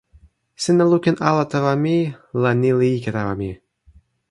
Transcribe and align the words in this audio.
sina 0.63 0.83
lukin 0.91 1.17
ala 1.29 1.43
tawa 1.51 1.73
mi, 1.83 1.97
la 2.41 2.51
ni 2.61 2.71
li 2.79 2.89
ike 2.97 3.09
tawa 3.17 3.33
mi. 3.41 3.49